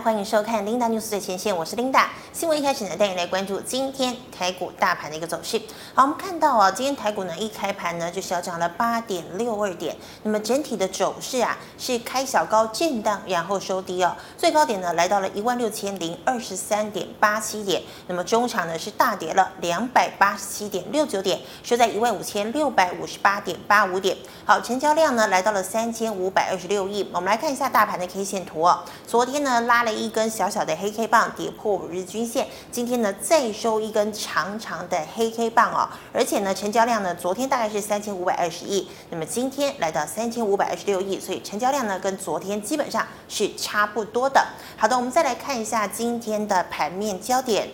[0.00, 2.06] 欢迎收看 Linda News 最前线，我是 Linda。
[2.32, 5.60] 新闻一开始呢，带你来关注今天台股大盘的一个走势。
[5.94, 24.16] 好，我们看到啊，今天台股呢一开盘呢就小涨了八点六二点，那么整体的走势啊是开小高震荡，然后收低哦，最高点呢来到了一万六千零二十三点八七点，那么中场呢是大跌了两百八十七点六九点，收在一万五千六百五十八点八五点。
[24.46, 27.06] 好，成交量呢来到了三千五百二十六亿。
[27.12, 32.46] 我们来看一下大盘的 K 线图哦，昨天呢拉了一根小小的黑 K 棒，跌破五日均线。
[32.70, 44.46] 今天呢，再收一根长长的黑 K 棒哦，而且呢，成交量呢，昨天大概是三千五百二十亿，那么今天来到三千五百二十六亿，所以成交量呢，跟昨天基本上是差不多的。
[44.76, 47.68] 好的，我们再来看一下今天的盘面焦点。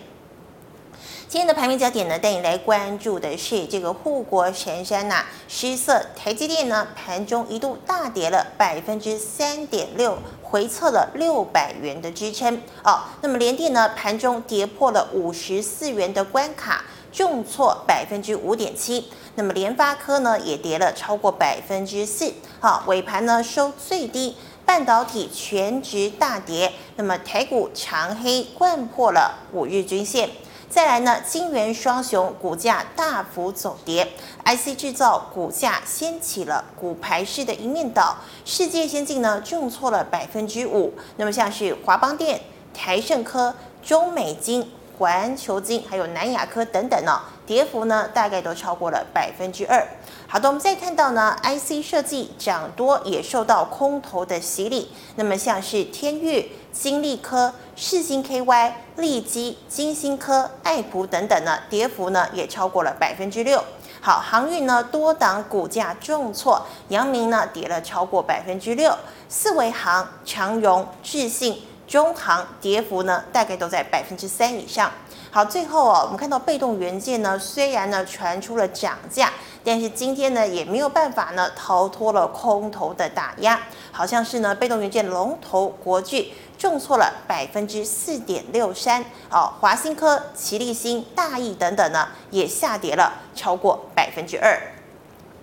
[1.27, 10.17] 今天的盘面焦点呢，带你来关注的是这个护国神山呐、失色台积电呢，盘中一度大跌了百分之三点六，
[10.49, 13.01] 回测了六百元的支撑哦。
[13.21, 19.11] 那么联电呢，盘中跌破了五十四元的关卡，重挫百分之五点七。
[19.35, 26.73] 那么联发科呢，也跌了超过百分之四，好，尾盘呢收最低，半导体全值大跌。
[26.95, 30.29] 那么台股长黑掼破了五日均线。
[30.69, 34.07] 再来呢，金元双雄股价大幅走跌
[34.45, 42.39] ，IC 制造股价掀起了股牌式的一面倒，世界先进呢重挫了百分之五，那么像是华邦电、
[42.71, 49.83] 台盛科、中美金、环球金，还有南亚科等等呢，跌幅呢大概都超过了百分之二。
[50.31, 63.63] 好的，我们再看到呢，IC 设计涨多也受到空头的洗礼，那么像是天钰、金丽科、世芯 KY、利基、金星科、爱普等等呢，跌幅呢也超过了百分之六。
[64.01, 68.95] 好，航运呢多档股价重挫，阳明呢跌了超过百分之六，
[69.27, 74.91] 四维航、长荣、智信、中航跌幅呢大概都在百分之三以上。
[75.31, 79.31] 好，最后哦，我们看到被动元件呢，虽然呢传出了涨价，
[79.63, 83.59] 但是今天呢也没有办法呢逃脱了空头的打压，
[83.91, 94.59] 好像是呢被动元件龙头国巨重挫了百分之四点六三，哦，华新科、奇力新、大益等等呢也下跌了超过百分之二。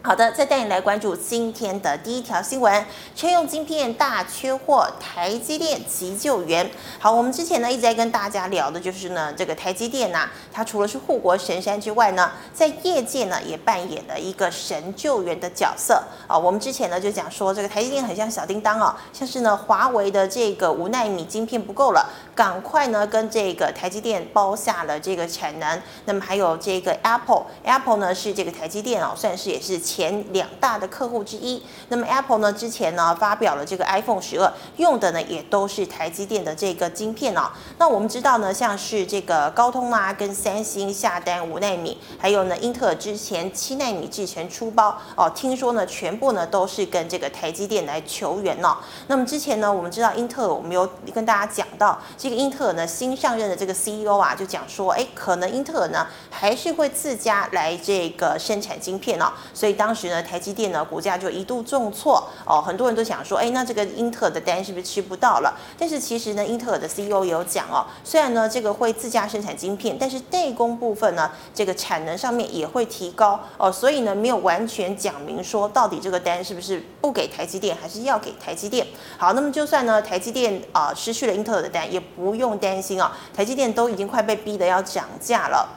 [0.06, 2.87] 好的，再带你来关注今天的第一条新闻：
[3.17, 6.71] 车用晶片大缺货，台积电急救援。
[7.00, 16.39] 好，我们之前呢一直在跟大家聊的就是呢，这个台积电呐、它除了是护国神山之外呢，在业界呢也扮演了一个神救援的角色啊。
[16.39, 25.82] 我们之前呢就讲说，这个台积电很像小叮当哦，像是呢华为的这个五奈米晶片不够了，赶快呢跟这个台积电包下了这个产能。
[26.04, 29.80] 那么还有这个 Apple，Apple 呢是这个台积电哦，算是也是。
[29.97, 37.48] 前两大的客户之一，那么 Apple 呢之前呢发表了这个 iPhone 十二，用的呢也都是台积电的这个晶片哦。
[37.78, 48.76] 那我们知道呢，像是这个高通啊跟三星下单五纳米，还有呢英特尔之前七纳米制程出包哦，听说呢全部呢都是跟这个台积电来求援哦。
[49.06, 65.56] 那么之前呢我们知道英特尔，我们有跟大家讲到这个英特尔呢新上任的这个 CEO 啊就讲说，哎，可能英特尔呢还是会自家来这个生产晶片哦，所以当时呢，台积电呢股价就一度重挫哦，很多人都想说，哎，那这个英特尔的单是不是吃不到了？
[65.78, 78.84] 但是其实呢，英特尔的 CEO 也有讲哦，虽然呢这个会自家生产晶片，但是代工部分呢，这个产能上面也会提高哦，所以呢没有完全讲明说到底这个单是不是不给台积电，还是要给台积电。
[79.16, 85.69] 好，那么就算呢台积电啊、失去了英特尔的单，也不用担心啊、台积电都已经快被逼得要涨价了。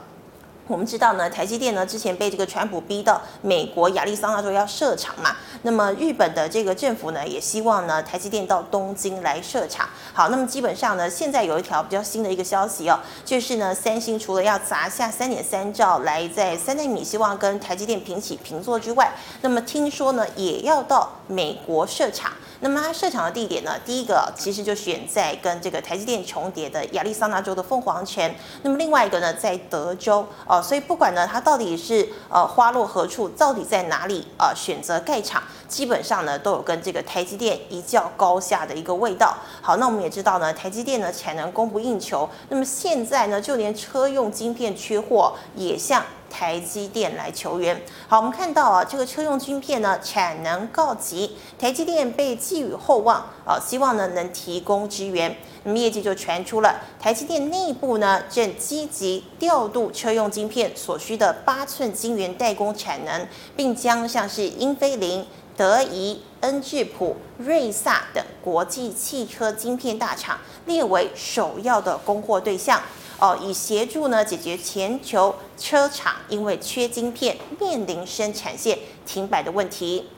[0.70, 9.88] 我们知道呢，台积电呢之前被这个川普逼到美国亚利桑那州要设厂嘛，那么日本的这个政府呢也希望呢台积电到东京来设厂。
[10.12, 22.30] 好，那么基本上呢，现在有一条比较新的一个消息哦，就是呢三星除了要砸下三点三兆来在三奈米希望跟台积电平起平坐之外，那么听说呢也要到美国设厂。
[22.62, 30.59] 那么它设厂的地点呢，第一个其实就选在跟这个台积电重叠的亚利桑那州的凤凰城，那么另外一个呢在德州哦。
[30.62, 39.36] 所以不管呢，它到底是呃花落何处，到底在哪里呃选择盖厂，基本上呢都有跟这个台积电一较高下的一个味道。
[39.62, 47.80] 好，那我们也知道呢，台积电呢产能供不应求，那么现在呢就连车用晶片缺货也向台积电来求援。
[48.08, 55.36] 好，我们看到啊，这个车用晶片呢产能告急，台积电被寄予厚望啊，希望呢能提供支援。
[55.64, 65.26] 那么业绩就传出了，台积电内部呢正积极调度车用晶片所需的八寸晶圆代工产能，并将像是英飞凌、
[65.56, 72.80] 德仪、恩智浦、瑞萨等国际汽车晶片大厂列为首要的供货对象
[73.18, 80.08] 哦，以协助呢解决全球车厂因为缺晶片面临生产线停摆的问题。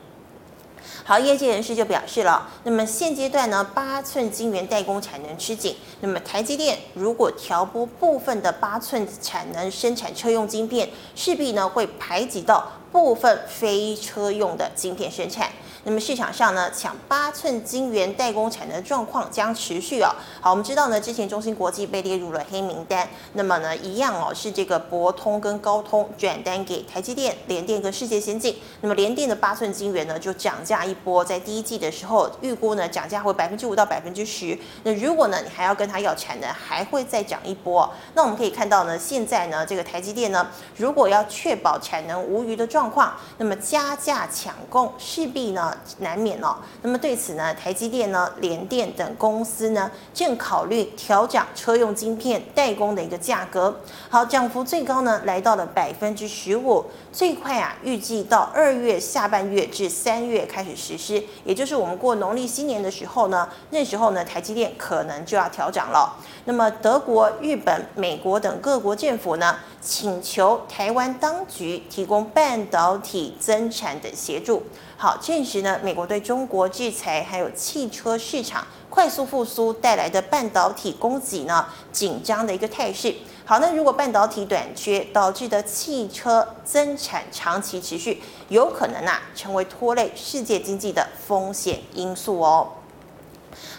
[1.05, 15.49] 好，业界人士就表示了，那么现阶段呢，八寸晶圆代工产能吃紧，那么台积电如果调拨部分的八寸产能生产车用晶片，势必呢会排挤到部分非车用的晶片生产。
[15.85, 20.09] 那么市场上呢，抢八寸晶圆代工产能状况将持续哦。
[20.39, 28.57] 好，我们知道呢，之前中芯国际被列入了黑名单，那么呢，一样哦，是这个博通跟高通转单给台积电、联电跟世界先进。
[28.79, 34.57] 那么联电的八寸晶圆呢，就涨价一波，在第一季的时候预估呢，涨价会百分之五到百分之十。
[34.83, 37.89] 那如果呢，你还要跟他要产能，还会再涨一波。
[38.13, 40.47] 那我们可以看到呢，现在呢，这个台积电呢，
[40.77, 45.72] 如果要确保产能无虞的状况，那么加价抢供势必呢。
[45.99, 46.55] 难免哦。
[46.81, 53.79] 那么对此呢，台积电呢、联电等公司呢，正考虑调涨车用晶片代工的一个价格。
[54.09, 66.17] 好，涨幅最高呢，来到了百分之十五，最快啊，预计到二月下半月至三月开始实施，也就是我们过农历新年的时候呢，那时候呢，台积电可能就要调涨了。
[66.45, 74.63] 那么德国、日本、美国等各国政府呢，请求台湾当局提供半导体增产的协助。
[75.03, 83.13] 好，证实呢，美国对中国制裁，还有汽车市场快速复苏带来的半导体供给呢紧张的一个态势。
[83.43, 92.69] 好，那如果半导体短缺导致的汽车增产长期持续，有可能啊成为拖累世界经济的风险因素哦。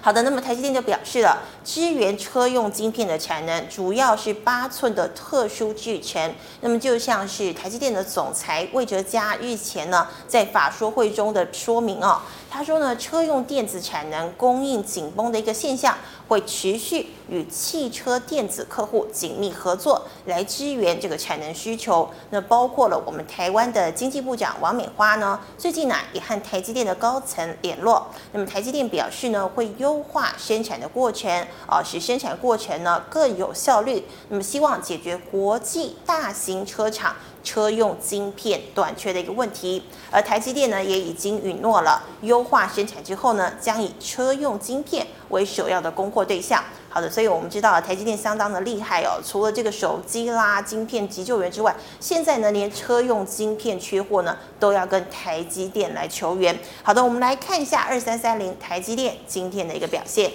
[0.00, 6.34] 好的，那么台积电就表示了，支援车用晶片的产能主要是八寸的特殊制程。
[6.60, 12.20] 那么就像是台积电的总裁魏哲嘉日前呢在法说会中的说明哦，
[12.56, 15.99] 他说呢，车用电子产能供应紧绷的一个现象
[16.29, 17.09] 会持续。
[17.29, 22.09] 与汽车电子客户紧密合作，来支援这个产能需求。
[22.31, 28.06] 那包括了我们台湾的经济部长王美花呢，最近呢也和台积电的高层联络。
[28.33, 31.29] 那么台积电表示呢，会优化生产的过程，
[31.67, 34.05] 啊，使生产过程呢更有效率。
[34.29, 39.82] 那么希望解决国际大型车厂车用晶片短缺的一个问题。
[40.11, 46.64] 而台积电呢也已经允诺了，优化生产之后呢，将以车用晶片为首要的供货对象。
[46.88, 49.20] 好的，所以我们知道台积电相当的厉害哦。
[49.25, 56.56] 除了这个手机啦、晶片急救援之外，现在呢，连车用晶片缺货呢，都要跟台积电来求援。
[56.85, 60.31] 好的，我们来看一下二三三零台积电今天的一个表现。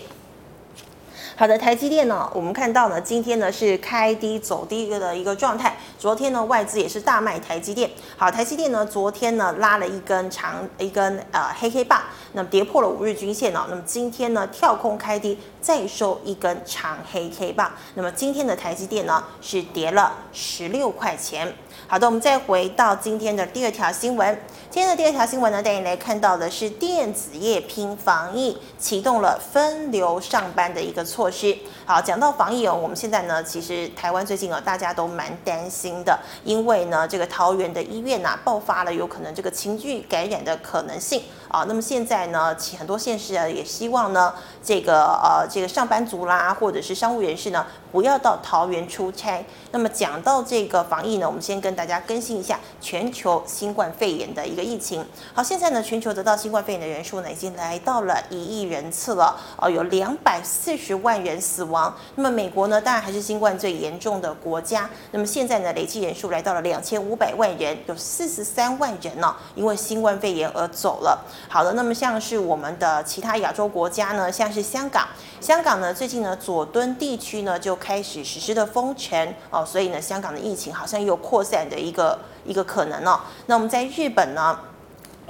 [1.39, 5.77] 好的，台积电呢，我们看到呢，今天呢是开低走低的一个状态。
[5.97, 7.89] 昨天呢，外资也是大卖台积电。
[8.17, 12.01] 好，台积电呢，昨天呢拉了一根长一根呃黑黑棒，
[12.33, 13.67] 那么跌破了五日均线哦。
[13.69, 17.71] 那么今天呢跳空开低，再收一根长黑 K 棒。
[17.93, 21.55] 那么今天的台积电呢是跌了十六块钱。
[21.87, 24.39] 好的，我们再回到今天的第二条新闻。
[24.69, 31.57] 今天的第二条新闻呢，带你来看到的是电子业拼防疫，启动了分流上班的一个措施。
[31.85, 41.65] 好，讲到防疫哦，我们现在呢，其实台湾最近哦，大家都蛮担心的，因为呢，这个桃园的医院呐、爆发了有可能这个情绪感染的可能性啊。
[41.67, 49.45] 那么现在呢，很多县市啊，也希望呢，这个呃，这个上班族啦，或者是商务人士呢，不要到桃园出差。
[49.71, 55.05] 那么讲到这个防疫呢，我们先跟大家更新一下全球新冠肺炎的一个疫情。
[55.33, 59.35] 好，现在呢，全球得到新冠肺炎的人数呢，已经来到了一亿人次了。
[59.57, 61.95] 哦，有两百四十万人死亡。
[62.15, 64.89] 那么美国呢，当然还是新冠最严重的国家。
[65.11, 71.19] 那么现在呢，累计人数来到了两千五百万人，有四十三万人呢，因为新冠肺炎而走了。
[71.47, 75.07] 好的，那么像是我们的其他亚洲国家呢，像是香港，
[75.39, 83.19] 香港呢，最近呢，佐敦地区呢就开始实施的封城哦，所以呢，香港的疫情好像有扩散的一个一个可能哦。
[83.45, 84.59] 那我们在日本呢？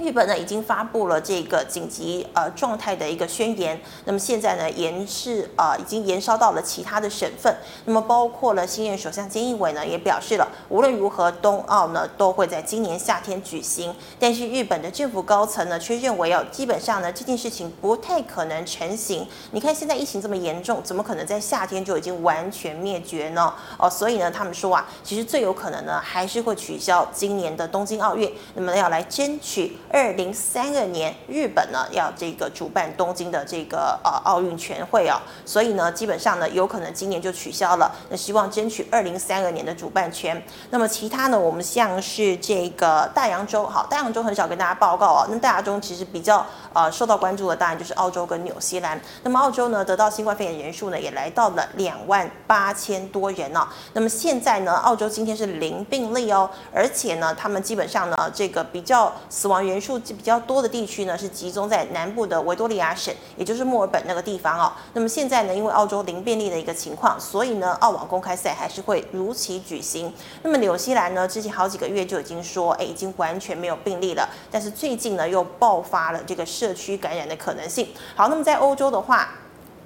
[0.00, 7.54] 日本呢已经发布了这个紧急呃状态的一个宣言，那么现在呢延是呃已经延烧到了其他的省份，
[7.84, 23.52] 那么包括了新任首相菅义伟呢也表示了，无论如何冬奥呢都会在今年夏天举行，但是日本的政府高层呢却认为哦基本上呢这件事情不太可能成型，你看现在疫情这么严重，怎么可能在夏天就已经完全灭绝呢？
[23.78, 29.76] 哦，所以呢他们说啊，其实最有可能呢还是会取消今年的东京奥运，那么要来争取。
[29.92, 37.90] 二零三二年日本呢要这个主办东京的这个呃奥运全会哦，所以呢基本上呢有可能今年就取消了。
[38.08, 40.40] 那希望争取二零三二年的主办权。
[40.70, 45.26] 那么其他呢，我们像是这个大洋洲，好，大洋洲很少跟大家报告哦。
[45.28, 49.00] 那大洋洲其实比较呃受到关注的，当然就是澳洲跟纽西兰。
[49.24, 53.66] 那么澳洲呢得到新冠肺炎人数呢也来到了两万八千多人哦。
[53.92, 64.72] 那么现在呢，澳洲今天是零病例哦，而且呢，他们基本上呢这个比较死亡人数比较多的地区呢是集中在南部的维多利亚省，也就是墨尔本那个地方哦。
[64.92, 70.12] 那么现在呢，因为澳洲零病例的一个情况，所以呢，澳网公开赛还是会如期举行。
[70.42, 74.28] 那么纽西兰呢，之前好几个月就已经说，哎，已经完全没有病例了。
[74.50, 77.88] 但是最近呢，又爆发了这个社区感染的可能性。
[78.14, 79.30] 好，那么在欧洲的话。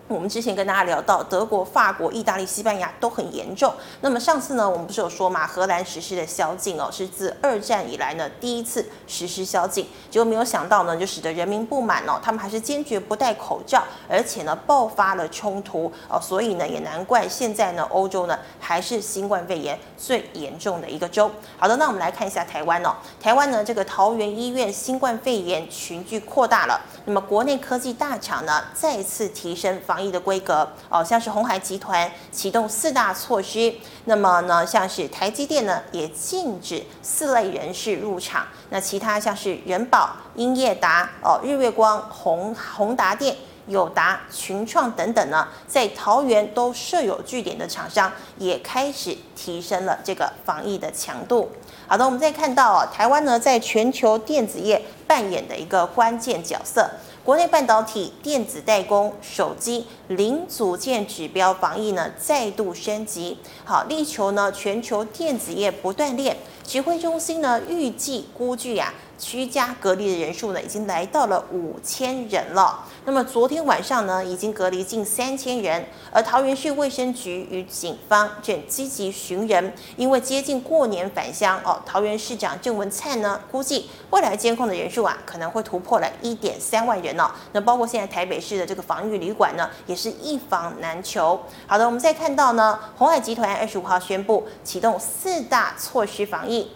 [0.06, 3.72] 我们之前跟大家聊到，德国、法国、意大利、西班牙都很严重。
[4.02, 9.88] 那么上次呢，我们不是有说嘛，荷兰实施的宵禁哦，是自二战以来呢第一次实施宵禁。
[10.10, 21.30] 结果没有想到呢，就使得人民不满哦，他们还是坚决不戴口罩，而且呢爆发了冲突哦，所以呢也难怪现在呢欧洲呢还是新冠肺炎最严重的一个州。
[21.56, 33.72] 好的，那我们来看一下台湾哦，台湾呢这个桃园医院新冠肺炎群聚扩大了，那么国内科技大厂呢再次提升防防疫的规格哦，像是鸿海集团启动四大措施，
[34.06, 43.36] 那么呢，像是台积电呢也禁止四类人士入场，那其他像是人保、英业达、哦日月光、宏宏达电、
[43.68, 51.52] 友达、群创等等呢，在桃园都设有据点的厂商也开始提升了这个防疫的强度。
[51.86, 56.90] 好的，我们再看到哦，台湾呢在全球电子业扮演的一个关键角色。
[57.24, 66.36] 国内半导体、电子代工、手机零组件指标防疫呢再度升级，好，力求呢全球电子业不断链。
[66.66, 68.92] 指挥中心呢预计估计呀。
[69.18, 72.84] 居家隔离的人数呢，已经来到了五千人了。
[73.04, 75.84] 那么昨天晚上呢，已经隔离近三千人。
[76.10, 81.80] 而桃园市卫生局与警方正积极寻人，因为接近过年返乡哦。
[81.84, 87.30] 桃园市长郑文灿呢，估计未来监控的人数啊，可能会突破了一点三万人哦。
[87.52, 91.40] 那包括现在台北市的这个防疫旅馆呢，也是一房难求。
[91.66, 96.70] 好的，我们再看到呢，鸿海集团二十五号宣布启动四大措施防疫。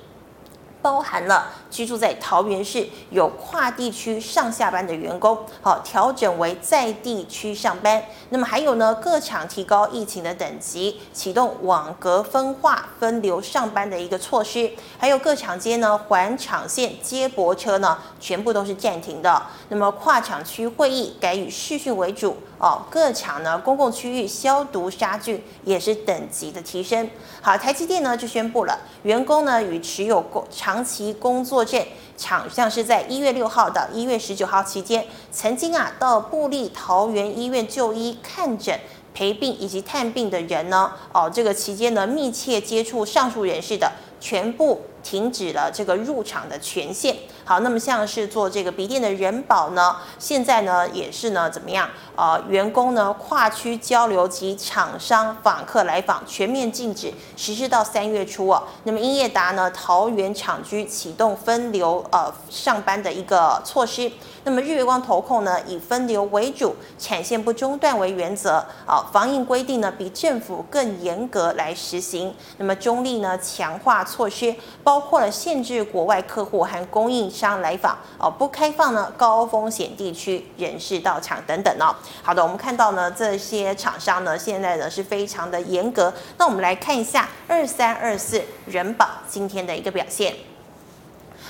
[0.80, 8.02] 包含了居住在桃园市有跨地区上下班的员工，好，调整为在地区上班。
[8.30, 14.70] 那么还有呢，各厂提高疫情的等级，启动网格分化分流上班的一个措施。
[14.98, 19.42] 还有各厂间呢，环厂线接驳车呢，全部都是暂停的。
[19.68, 22.36] 那么跨厂区会议改以视讯为主。
[22.58, 27.08] 哦，各厂呢，公共区域消毒杀菌也是等级的提升。
[27.40, 31.82] 好，台积电呢就宣布了，员工呢与持有工长期工作证，
[32.14, 38.78] 场像是在一月六号到一月十九号期间，曾经啊到布立桃园医院就医看诊、
[39.14, 47.16] 陪病以及探病的人呢，哦，这个期间呢密切接触上述人士的，全部停止了这个入场的权限。
[47.44, 51.88] 好，那么像是做这个笔电的人保呢，现在呢也是呢怎么样？
[52.14, 58.62] 呃，员工呢跨区交流及厂商访客来访全面禁止，实施到三月初哦。
[58.84, 64.10] 那么英业达呢，桃园厂区启动分流呃上班的一个措施。
[64.44, 68.64] 那么日月光投控呢，以分流为主，产线不中断为原则。
[68.84, 72.34] 啊，防疫规定呢比政府更严格来实行。
[72.58, 74.54] 那么中立呢强化措施，
[74.88, 81.94] 包括了限制国外客户和供应商来访，哦，不开放呢高风险地区人士到场等等哦。
[82.22, 86.10] 好的，我们看到呢这些厂商呢现在呢是非常的严格。
[86.38, 90.34] 那我们来看一下二三二四人保今天的一个表现。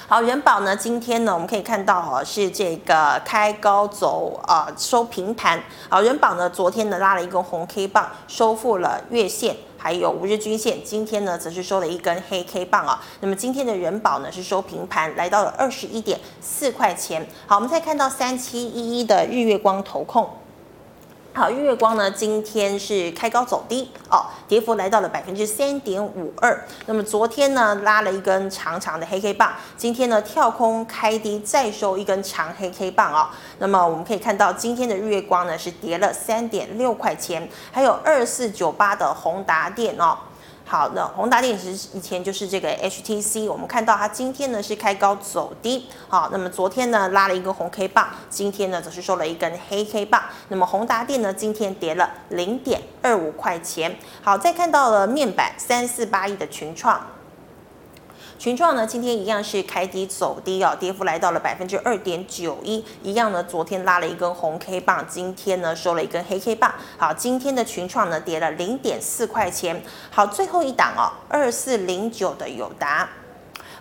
[0.08, 5.62] 好，仁宝呢今天呢我们可以看到哦是这个开高走啊收平盘。
[5.88, 9.54] 好，仁宝呢昨天呢拉了一根红 K 棒，收复了月线。
[9.78, 13.00] 还有五日均线，今天呢则是收了一根黑 K 棒啊。
[13.20, 17.26] 那么今天的人保呢是收平盘，来到了二十一点四块钱。
[17.46, 20.28] 好，我们再看到三七一一的日月光投控。
[21.34, 26.66] 好，日月光呢今天是开高走低哦，跌幅来到了百分之三点五二。
[26.86, 33.28] 那么昨天呢拉了一根长长的黑 K 棒，今天呢跳空开低再收一根长黑 K 棒哦。
[33.58, 40.18] 那么我们可以看到今天的日月光呢是跌了三点六块钱，还有二四九八的宏达电哦。
[40.68, 53.96] 好，那宏达电是以前就是这个 HTC，我们看到它今天呢是开高走低，好，那么昨天呢拉了一个红 K 棒，今天呢则是收了一根黑 K 棒，那么宏达电呢今天跌了零点二五块钱。
[54.22, 57.00] 好，再看到了面板三四八亿的群创。
[58.38, 66.72] 群创呢今天一样是开低走低哦，跌幅来到了百分之二点九一，一样呢昨天拉了一根红 K 棒，今天呢收了一根黑 K 棒。
[66.96, 69.82] 好，今天的群创呢跌了零点四块钱。
[70.10, 73.08] 好，最后一档哦，二四零九的友达。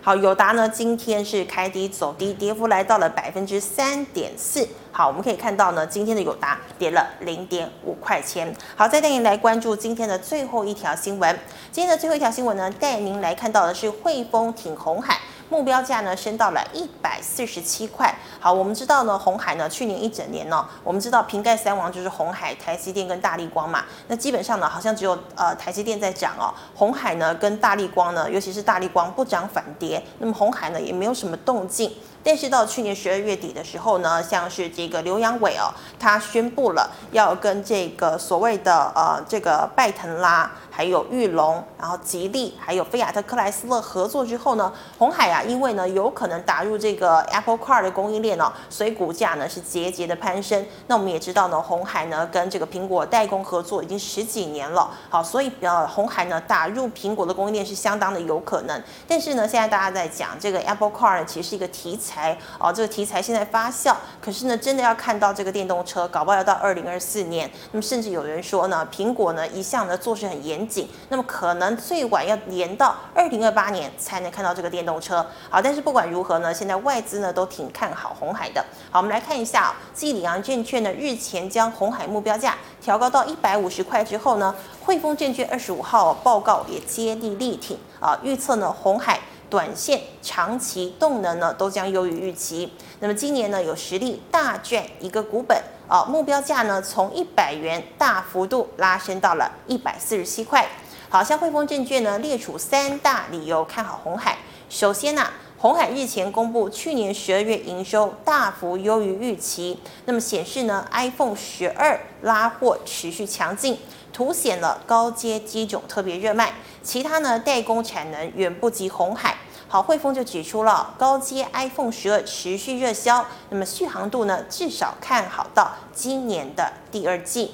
[0.08, 4.66] 好，友达呢，今天是开低走低，跌幅来到了百分之三点四。
[4.90, 8.50] 好，我们可以看到呢，今天的友达跌了零点五块钱。
[8.74, 11.38] 好，再带您来关注今天的最后一条新闻。
[11.70, 15.18] 今天的最后一条新闻呢，带您来看到的是汇丰挺红海。
[15.48, 18.14] 目标价呢升到了一百四十七块。
[18.40, 23.84] 好，我们知道呢，红海呢去年一整年呢，我们知道瓶盖三王就是红海、台积电跟大立光嘛。
[24.06, 31.92] 那基本上呢，好像只有呃台积电在涨哦，红海呢跟大立光呢，尤其是大立光不涨反跌，那么红海呢也没有什么动静。
[32.22, 50.64] 但是到去年十二月底的时候呢，像是这个刘扬伟哦，他宣布了要跟这个所谓的呃这个拜腾啦，还有玉龙，然后吉利，还有菲亚特克莱斯勒合作之后呢，红海啊，因为呢有可能打入这个 Apple Car 的供应链哦，所以股价呢是节节的攀升。
[50.86, 58.80] 那我们也知道呢，红海呢跟这个苹果代工合作已经十几年了，好，所以呃红海呢打入苹果的供应链是相当的有可能。
[59.08, 62.38] 但是呢，现在大家在讲这个 Apple Car 呢，其实是一个题材。
[62.60, 67.50] 哦，这个题材现在发酵，可是呢，真的要看到这个电动车，搞不好要到二零二四年。
[67.72, 75.24] 那么甚至有人说呢，苹果呢一向呢做事很严谨，那么可能最晚要延到二零二八年才能看到这个电动车。
[75.48, 78.64] 好，但是不管如何呢，现在外资呢都挺看好红海的。
[78.90, 89.18] 好，我们来看一下，继里昂证券呢日前将红海目标价调高到一百五十块之后呢，汇丰证券二十五号报告也接力力挺啊，预测呢红海。
[89.50, 92.70] 短线、长期动能呢都将优于预期。
[93.00, 95.58] 那么今年呢有实力大赚一个股本
[95.88, 100.66] 啊，目标价呢从一百元大幅度拉升到了一百四十七块。
[101.08, 104.36] 好，像汇丰证券呢列出三大理由看好红海。
[104.68, 113.78] 首先呢、啊，鸿海日前公布去年十二月营收大幅优于预期，那么显示呢 iPhone 十二拉货持续强劲。
[114.10, 116.52] 凸显了高阶机种特别热卖，
[116.82, 119.36] 其他呢代工产能远不及红海。
[119.70, 127.52] 好，汇丰就指出了高阶 iPhone 十二持续热销，那么续航度呢至少看好到今年的第二季。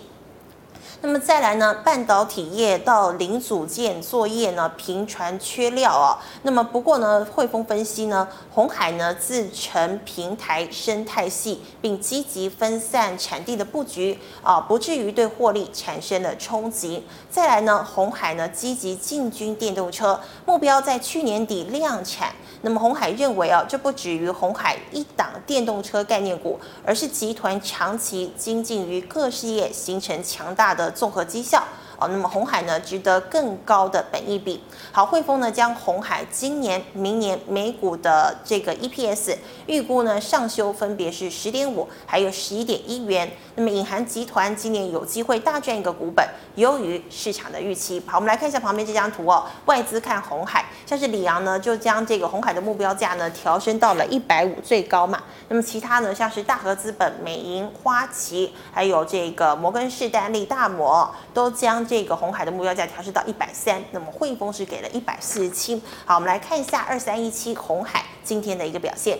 [1.07, 6.19] 那么再来呢，半导体业到零组件作业呢频传缺料啊。
[6.45, 17.05] 那么不过呢，汇丰分析呢，鸿海呢自成平台生态系，并积极分散产地的布局啊，不至于对获利产生了冲击。
[17.31, 22.33] 再来呢，鸿海呢积极进军电动车，目标在去年底量产。
[22.62, 31.62] 那么鸿海认为啊，这不止于鸿海一档电动车概念股，而是集团长期精进于各事业，形成强大的综合绩效。
[31.98, 34.62] 哦，那么红海呢，值得更高的本益比。
[34.90, 43.30] 好，汇丰呢将红海今年、明年每股的这个 EPS 预估呢上修，分别是十点五，还有十一点一元。
[43.57, 46.26] 那么隐含集团今年有机会大赚一个股本，
[46.57, 48.02] 优于市场的预期。
[48.07, 55.22] 好，我们来看一下旁边这张图哦，外资看红海，像是里昂呢就将这个红海的目标价呢调升到了一百五最高嘛。
[55.48, 61.84] 那么其他呢像是大和资本、美银、花旗，还有这个摩根士丹利、大摩都将。
[61.87, 65.81] 这个红海的目标价调升到一百三，那么汇丰是给了一百四十七。
[66.05, 69.18] 好，我们来看一下二三一七红海今天的一个表现。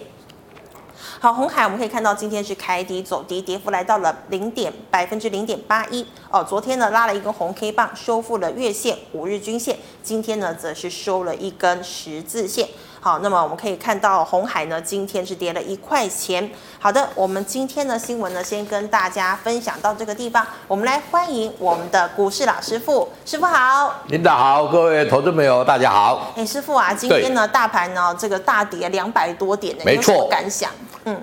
[1.21, 6.07] 好，红海我们可以看到今天是开低走低，跌幅来到了零点百分之零点八一。
[6.31, 12.69] 哦，昨天呢拉了一根红 K 棒，收复了月线、五日均线，今天呢则是收了一根十字线。
[13.05, 16.51] 好，那么我们可以看到红海呢，今天是跌了一块钱。
[16.79, 20.43] 好的，我们今天的新闻呢，先跟大家分享到这个地方。
[20.67, 23.95] 我们来欢迎我们的股市老师傅，师傅好。
[24.07, 26.33] 领导好，各位投资朋友大家好。
[26.35, 30.71] 哎，师傅啊，今天呢，大盘呢这个大跌两百多点，没错，感想？
[31.05, 31.23] 嗯，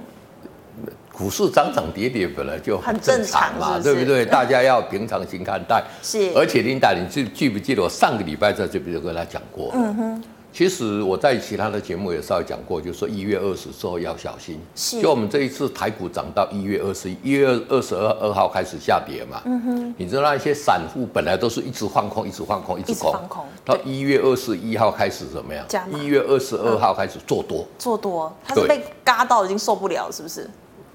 [1.12, 4.24] 股市涨涨跌跌本来就很正常嘛，常是是对不对？
[4.30, 5.84] 大家要平常心看待。
[6.04, 6.32] 是。
[6.36, 9.72] 而且琳达，你记记不记得我上个礼拜在这边就跟他讲过？
[9.74, 10.24] 嗯哼。
[10.54, 14.60] 其实我在其他的节目也稍微讲过，就是说一月二十之后要小心。
[14.76, 15.02] 是。
[15.02, 19.42] 就我们这一次台股涨到一月二十一，一月二十二二号开始下跌嘛。
[19.46, 19.96] 嗯哼。
[19.98, 23.14] 你知道那些散户本来都是一直放空，一直放空，一直空。
[23.14, 23.46] 放空。
[23.64, 25.66] 到一月二十一号开始怎么样？
[25.94, 27.66] 一月二十二号开始做多。
[27.80, 30.50] 做多，他是被嘎到已经受不了，是不是？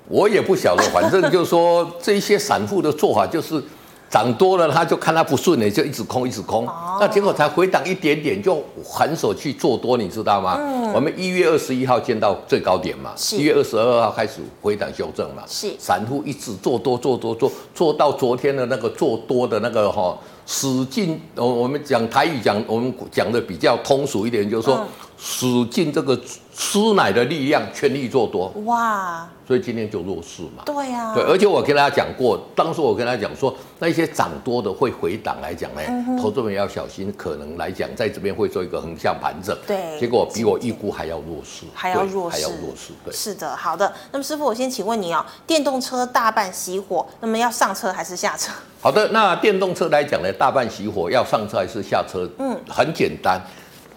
[0.09, 3.63] 我也不晓得，反正就是说这些散户的做法就是。
[4.09, 6.67] 涨多了，他就看他不顺眼，就一直空，一直空。
[6.67, 10.57] 哦、那结果才回档一点点，就反手去做多，你知道吗？
[10.59, 15.43] 嗯、我们一月二十一号见到最高点嘛，一月二十二号开始回档修正嘛。
[15.47, 20.17] 是，散户一直做多，做多，做做到昨天的那个做多的那个哈，
[20.47, 21.21] 使劲。
[21.35, 24.77] 我我们讲台语讲，我们讲的比较通俗一点，就是说。
[24.77, 24.87] 嗯
[25.19, 26.15] 使劲这个
[26.59, 28.49] 吃奶的力量，全力做多。
[28.65, 29.29] 哇！
[29.47, 30.63] 所以今天就弱势嘛。
[30.65, 31.15] 对呀、啊。
[31.15, 39.55] 对，而且我跟大家讲过，当时我跟他讲说，那些涨多的会回档来讲呢，嗯、投资人要小心，可能来讲在这边会做一个横向盘整。
[39.67, 40.01] 对。
[40.01, 41.67] 结果比我预估还要弱势。
[41.75, 42.37] 还要弱势。
[42.37, 42.95] 还要弱势。
[43.05, 43.13] 对。
[43.13, 43.93] 是的，好的。
[44.11, 48.51] 那么师傅，我先请问你哦，电动车大半熄火，那么要上车还是下车？
[48.81, 52.27] 好的，那电动车来讲呢，大半熄火，要上车还是下车？
[52.39, 53.39] 嗯，很简单。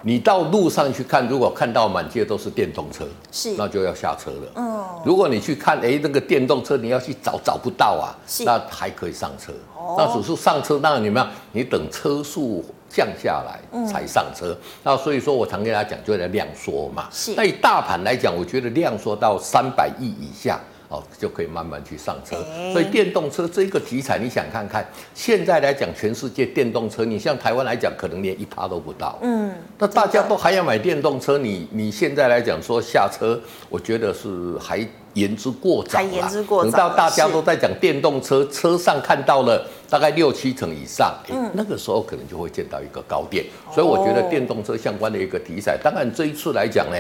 [0.02, 4.52] 你到路上去看，如果看到满街都是电动车，是，那就要下车了。
[4.56, 9.52] 嗯，如果你去看，哎，那个电动车你要去找找不到啊，是，那还可以上车。
[9.78, 14.52] 哦，那只是上车，那你们你等车速降下来才上车。
[14.52, 17.10] 嗯，那所以说我常跟大家讲，就在量缩嘛。
[17.12, 20.60] 是，那以大盘来讲，我觉得量缩到三百亿以下。
[20.90, 22.36] 哦，就可以慢慢去上车。
[22.74, 29.18] 所以电动车这个题材，你想看看，现在来讲，全世界电动车，你像台湾来讲，可能连一趴都不到。
[29.22, 36.00] 嗯，那大家都还要买电动车，你你现在来讲说下车，我觉得是还言之过早。
[36.00, 36.72] 还言之过早。
[36.72, 43.46] 等到大家都在讲电动车，车上看到了大概六七成以上，嗯，那个时候可能就会见到一个高点。
[43.72, 46.98] 所以我觉得电动车相关的一个题材，当然这一次来讲呢。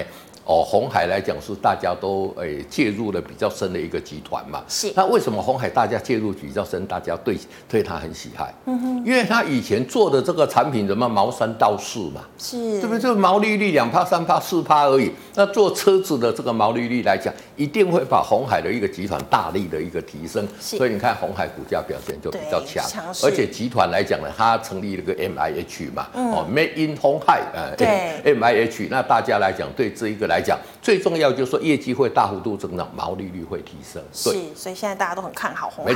[0.49, 4.63] 哦，红海来讲是大家都诶、欸、介入了比较深的一个集团嘛。
[4.67, 4.91] 是。
[4.95, 8.51] 那为什么红海大家介入比较深，大家对对他很喜爱？
[8.65, 9.05] 嗯哼。
[9.05, 12.21] 因为他以前做的这个产品，什么毛三到四嘛。
[12.39, 12.57] 是。
[12.81, 12.99] 对不对？
[12.99, 15.11] 就毛利率两趴、三趴、四趴而已。
[15.35, 20.47] 那做车子的这个毛利率来讲，一定会把红海的一个集团大力的一个提升。
[20.59, 20.77] 是。
[20.77, 22.83] 所以你看红海股价表现就比较强。
[23.23, 26.07] 而且集团来讲呢，它成立了个 M I H 嘛。
[26.15, 26.31] 嗯。
[26.31, 27.43] 哦，Made in 红海。
[27.53, 27.75] 呃。
[27.75, 27.87] 对。
[28.33, 30.38] M I H，那大家来讲对这一个来。
[30.39, 34.01] 来讲，最重要就是说业绩会大幅度增长，毛利率会提升。
[34.13, 35.93] 是，所以现在大家都很看好红海。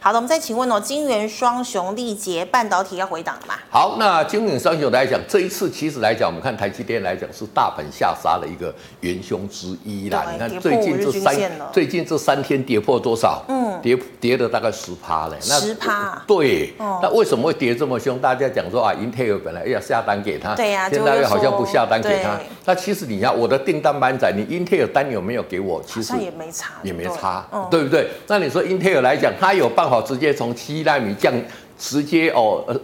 [0.00, 3.54] 好的，我们再请问哦，金元双雄力捷半导体要回档了吗？
[3.70, 10.26] 好，那金元双雄来讲，这一次其实来讲，我们看台积电来讲是大盘下杀的一个元凶之一啦。
[10.32, 11.36] 你看最近这三
[11.72, 13.44] 最近这三天跌破多少？
[13.46, 15.36] 嗯，跌跌了大概十趴嘞。
[15.40, 16.20] 十趴。
[16.26, 16.74] 对。
[17.00, 18.18] 那为什么会跌这么凶？
[18.18, 22.36] 大家讲说啊，Intel 本来要下单给他，对呀，现在又好像不下单给他。
[22.64, 23.67] 那其实你要我的。
[23.68, 25.82] 订单满载，你英特尔单有没有给我？
[25.86, 28.08] 其实也没差，也没差，对不对？
[28.26, 31.30] 那你说英特尔来讲，它有办法直接从七纳米降，
[31.78, 32.74] 直接哦呃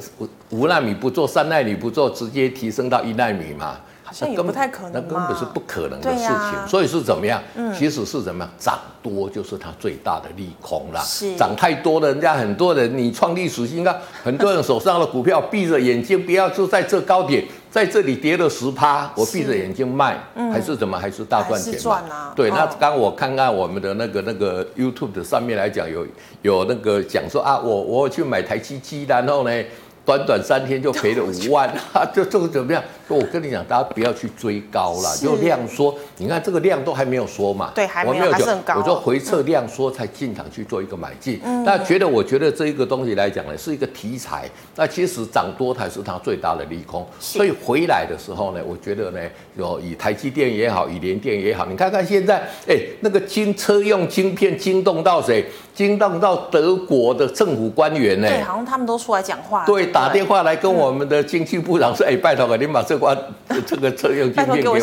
[0.50, 3.80] 五纳米不做，三纳米不做，直接提升到一纳米嘛？
[4.20, 6.28] 那根本不太可能，那根本是不可能的事情。
[6.28, 7.42] 啊、所以是怎么样？
[7.54, 8.52] 嗯、其实是怎么样？
[8.58, 11.02] 涨多就是它最大的利空啦。
[11.36, 20.98] 涨太多了，人家很多人你创历史新高，很多人手上的股票闭着眼睛，不要就在这高点，在这里跌了十趴，我闭着眼睛卖，嗯、还是怎么？
[20.98, 22.02] 还是大赚钱嘛？
[22.08, 26.06] 啊、对，那刚我看看我们的那个那个 YouTube 的上面来讲，有
[26.42, 29.64] 有那个讲说啊，我我去买台积机，然后呢？
[30.04, 32.82] 短短三天就赔了 五万， 哈，就这个怎么样？
[33.08, 35.94] 我跟你讲，大家不要去追高了，就量缩。
[36.16, 38.76] 你看这个量都还没有缩嘛，对，还没有，还是很高。
[38.76, 41.38] 我说回撤量缩才进场去做一个买进。
[41.64, 44.48] 那觉得，我觉得这一个东西来讲呢，是一个题材。
[44.76, 47.06] 那其实涨多才是它最大的利空。
[47.20, 49.20] 所以回来的时候呢，我觉得呢，
[49.56, 55.44] 有以台积电也好，以联电也好，你看看现在，哎，那个晶车用晶片惊动到谁？
[55.74, 58.28] 惊动到德国的政府官员呢？
[58.28, 59.64] 对，好像他们都出来讲话。
[59.66, 59.93] 对。
[59.94, 63.16] 打电话来跟我们的经济部长说：“哎、拜托了，你把这关
[63.64, 64.74] 这个车用晶片给我。”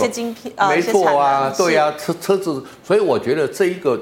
[0.70, 4.00] 没错啊，对啊，车车子，所以我觉得这一个。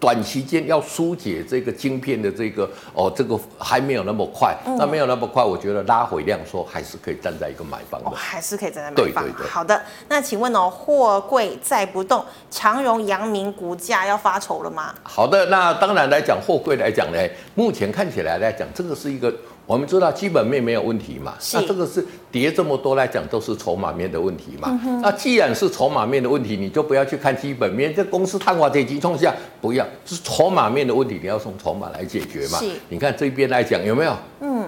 [0.00, 9.24] 短期间要疏解这个晶片的这个哦，这个还没有那么快，嗯、那没有那么快，我觉得拉回量说还是可以站在一个买方的、哦，还是可以站在买方。
[9.24, 9.48] 对对对。
[9.48, 14.94] 好的，那请问哦，货柜再不动，长荣、阳明股价要发愁了吗？
[15.02, 17.18] 好的，那当然来讲，货柜来讲呢，
[17.56, 19.34] 目前看起来来讲，这个是一个。
[19.68, 22.02] 我们知道基本面没有问题嘛，那这个是
[22.32, 24.80] 跌这么多来讲都是筹码面的问题嘛。
[24.82, 27.94] 嗯、那既然是筹码面的问题，你就不要去看基本面。
[27.94, 32.58] 这公司碳化铁集中下不要，是筹码面的问题，你要从筹码来解决嘛。
[32.88, 34.16] 你看这边来讲有没有？
[34.40, 34.66] 嗯，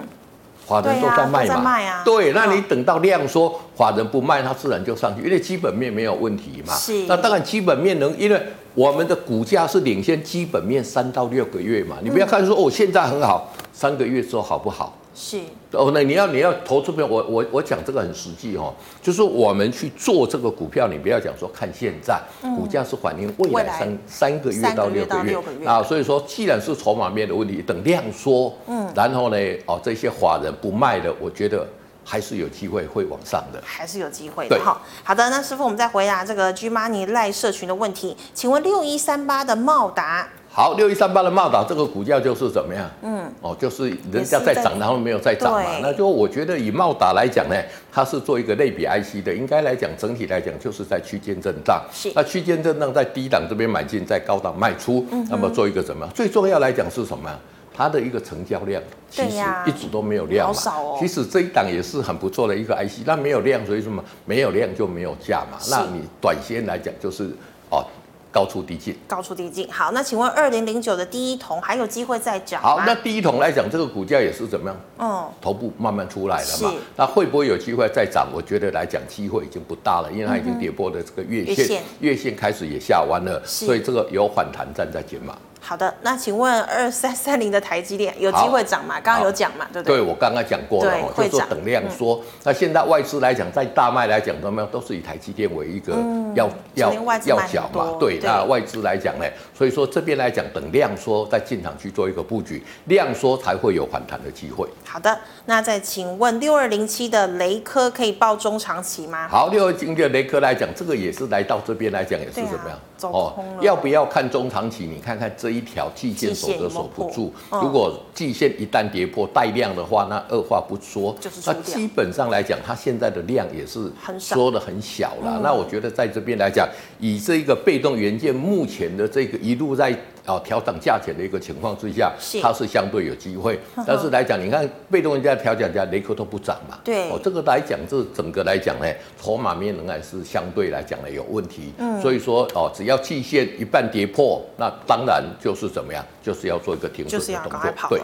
[0.67, 1.61] 法人都在卖嘛。
[1.63, 2.03] 卖啊。
[2.05, 6.75] 对，那你等到量缩，法人不卖，它自然就上去，因为基本面没有问题嘛。
[6.75, 7.07] 是。
[7.07, 8.39] 那当然基本面能，因为
[8.75, 11.95] 我们的股价是领先基本面三到六个月嘛。
[12.03, 13.51] 你不要看说哦，现在很好。
[13.81, 14.93] 三个月之后好不好？
[15.15, 15.39] 是
[15.71, 31.67] 哦，那你要你要投资票，我我我讲这个很实际哦，就是我们去做这个股票，你不要讲说看现在，嗯、股价是反映未来三来三个月到六个月，个月啊，所以说既然是筹码面的问题，等量缩，嗯，然后呢，哦，这些法人不卖的，我觉得
[32.05, 34.57] 还是有机会会往上的，还是有机会的。
[34.63, 40.29] 好好的，那师傅，我们再回答这个 G Money 赖社群的问题，请问六一三八的茂达。
[40.53, 42.85] 好，六一三八的茂达这个股价就是怎么样？
[43.03, 45.79] 嗯，哦，就是人家在涨，然后没有再涨嘛。
[45.81, 47.55] 那就我觉得以茂达来讲呢，
[47.89, 51.81] 它是做一个类比 IC 的，应该来讲整体来讲就是在区间震荡。
[51.93, 52.11] 是。
[52.13, 55.05] 那区间震荡在低档这边买进，在高档卖出。
[55.09, 55.25] 嗯。
[55.29, 56.05] 那么做一个什么？
[56.13, 57.29] 最重要来讲是什么？
[57.73, 60.53] 它的一个成交量其实一直都没有量嘛。
[60.53, 60.97] 好少哦。
[60.99, 64.03] 其实这一档也是很不错的一个 IC，那没有量，所以什么？
[64.25, 65.57] 没有量就没有价嘛。
[65.69, 67.31] 那你短线来讲就是
[67.69, 67.87] 哦。
[68.31, 69.71] 高出低进，高出低进。
[69.71, 72.69] 好，那请问二零零九的第一桶还有机会再涨吗？
[72.69, 74.79] 好，那第一桶来讲，这个股价也是怎么样？
[74.99, 76.73] 嗯，头部慢慢出来了嘛。
[76.95, 78.27] 那会不会有机会再涨？
[78.33, 85.37] 我觉得来讲机会已经不大了，因为它已经跌破了这个月线，月线开始也下弯了，所以这个有反弹站在减码。
[85.63, 88.99] 好的，那请问二三三零的台积电有机会涨吗？
[88.99, 89.97] 刚刚有讲嘛，对不对？
[89.97, 92.19] 对，我刚刚讲过了，就说等量缩。
[92.43, 95.93] 那现在外资来讲，在大卖来讲，怎么样都是以台积电为一个
[96.33, 96.91] 要要
[97.25, 97.95] 要角嘛。
[97.99, 104.67] 对，那外资来讲呢，所以说这边来讲，等量缩再进场去做一个布局，量缩才会有反弹的机会。
[104.83, 109.27] 好的，那再请问六二零七的雷科可以报中长期吗？
[109.29, 112.77] 好，六二零七的雷科来讲，这个也是来到这边来讲也是怎么样？
[113.03, 114.85] 哦，要不要看中长期？
[114.85, 117.33] 你看看这一条季线守得守不住。
[117.51, 125.39] 如果季线一旦跌破带量的话，那二话不说，那基本上来讲，它现在的量也是缩的很小了。
[125.43, 126.67] 那我觉得在这边来讲，
[126.99, 129.95] 以这个被动元件目前的这个一路在。
[130.25, 133.59] 哦，调整价钱的一个情况之下，它是相对有机会。
[133.87, 136.77] 但是来讲，你看被动人家调整价，雷克都不涨嘛。
[136.83, 137.09] 对。
[137.09, 138.85] 哦，这个来讲，这整个来讲呢，
[139.19, 141.73] 筹码面仍然是相对来讲呢有问题。
[141.77, 141.99] 嗯。
[142.01, 147.19] 所以说哦，只要季线一半跌破，那当然就是怎么样，就是要做一个停损的动作。
[147.19, 147.97] 就是要赶快跑了。
[147.97, 148.01] 对。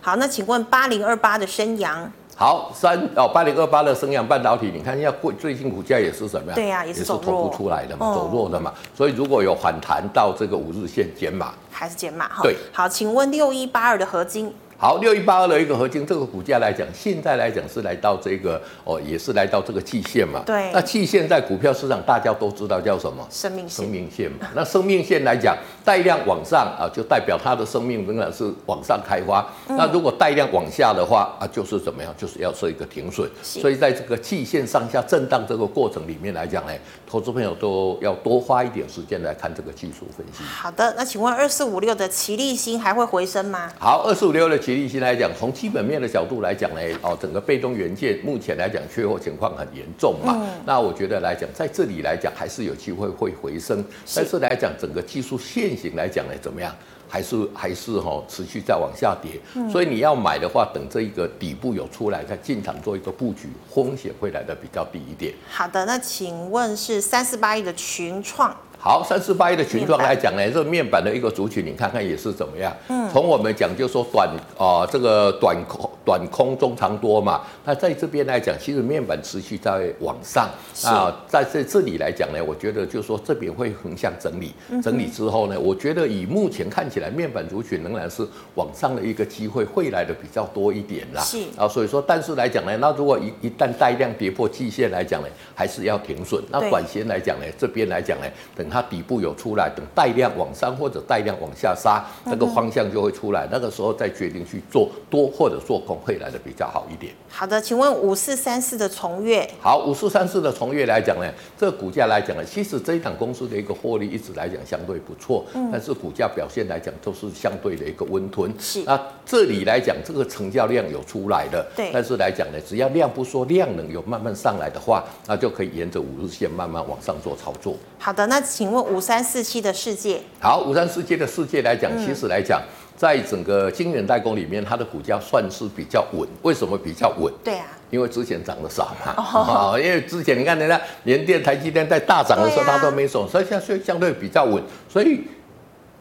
[0.00, 2.12] 好，那请问八零二八的升阳。
[2.38, 6.54] 好，三哦，八零二八的升阳半导体，你看一下过最近股价也是什么样？
[6.54, 8.70] 对呀、啊，也是走弱出来的嘛，走弱的嘛。
[8.94, 12.42] 所以如果有反弹到这个五日线减码，还是减码哈。
[12.42, 14.52] 对，好，请问六一八二的合晶。
[14.78, 20.42] 好，六一八二的一个合金，这个股价来讲，现在来讲是来到这个哦，也是来到这个季线嘛。
[20.44, 20.70] 对。
[20.70, 23.26] 那季线在股票市场大家都知道叫什么？
[23.30, 23.84] 生命线。
[23.84, 24.46] 生命线嘛。
[24.54, 29.46] 那生命线来讲，带量往上啊，就代表它的生命仍然是往上开花。
[29.68, 32.14] 嗯、那如果带量往下的话啊，就是怎么样？
[32.18, 33.26] 就是要设一个停损。
[33.42, 36.72] 所以在这个季线上下震荡这个过程里面来讲呢，
[37.08, 40.44] 投资朋友都要多花一点时间来看这个技术分析。
[40.44, 43.72] 好的，那请问二四五六的奇力新还会回升吗？
[43.78, 50.36] 好，二四五六的奇力新来讲，从基本面的角度来讲呢，哦，整个被动元件目前来讲缺货情况很严重嘛。
[50.40, 53.84] 嗯、那我觉得来讲，在这里来讲还是有机会会回升。
[54.12, 56.74] 但是来讲，整个技术线型来讲呢，怎么样？
[57.08, 59.40] 还是还是哈、哦，持续在往下跌。
[59.54, 65.32] 嗯、所以你要买的话，等这一个底部有出来，再进场做一个布局，风险会来的比较低一点。
[65.48, 68.52] 好的，那请问是三四八一的群创？
[68.86, 72.72] 好，三四八一的群创来讲呢，这个面板的一个族群，你看看也是怎么样？
[72.86, 77.40] 嗯，从我们讲就说短啊、呃，这个短空短空中长多嘛。
[77.64, 80.48] 那在这边来讲，其实面板持续在往上
[80.84, 91.20] 啊，在这这里来讲呢，我觉得就说这边会横向整理，整理之后呢，我觉得以目前看起来，面板族群仍然是往上的一个机会会来的比较多一点啦。
[91.22, 96.40] 是啊，所以说，但是来讲呢，那如果一一旦带量跌破季线来讲呢，还是要停损。
[96.52, 107.12] 那短线来讲呢，这边来讲呢，等它底部有出来，等带量往上或者带量往下杀，那个方向就会出来，那个时候再决定去做多或者做空，会来的比较好一点。
[107.28, 109.48] 好的，请问五四三四的崇越。
[109.60, 118.52] 好，五四三四的崇越来讲呢，这个股价来讲呢，其实这一档公司的一个获利一直来讲相对不错，嗯，但是股价表现来讲都是相对的一个温吞。
[118.58, 127.74] 是，那这里来讲，这个成交量有出来的，对，但是来讲呢，只要量不说量能有慢慢上来的话，那就可以沿着五日线慢慢往上做操作。
[127.98, 130.20] 好的，那请问五三四七的世界。
[130.40, 132.60] 好，五三四七的世界来讲，其实来讲。
[132.60, 136.26] 嗯在整个晶圆代工里面，它的股价算是比较稳。
[136.40, 137.30] 为什么比较稳？
[137.44, 139.12] 对啊，因为之前涨得少嘛。
[139.18, 144.62] 哦，因为之前你看人家联电、台积电在大涨的时候，它都没涨，所以现在相对比较稳。
[144.88, 145.20] 所以。